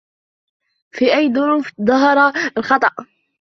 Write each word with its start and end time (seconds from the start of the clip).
في 0.91 1.13
أي 1.15 1.33
ظروف 1.33 1.71
ظهر 1.81 2.33
الخطأ؟ 2.57 2.91